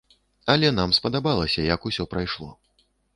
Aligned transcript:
Але 0.53 0.69
нам 0.77 0.95
спадабалася, 0.99 1.65
як 1.73 1.85
усё 1.91 2.07
прайшло. 2.15 2.49